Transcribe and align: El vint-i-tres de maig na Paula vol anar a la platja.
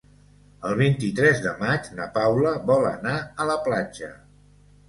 El 0.69 0.71
vint-i-tres 0.79 1.43
de 1.43 1.51
maig 1.59 1.89
na 1.99 2.09
Paula 2.17 2.57
vol 2.73 2.89
anar 2.95 3.15
a 3.45 3.49
la 3.51 3.59
platja. 3.69 4.11